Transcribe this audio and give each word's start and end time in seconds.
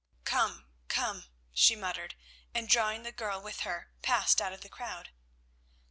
"Come, 0.23 0.65
come," 0.87 1.25
she 1.53 1.75
muttered 1.75 2.15
and, 2.55 2.67
drawing 2.67 3.03
the 3.03 3.11
girl 3.11 3.39
with 3.39 3.59
her, 3.59 3.91
passed 4.01 4.41
out 4.41 4.51
of 4.51 4.61
the 4.61 4.67
crowd. 4.67 5.11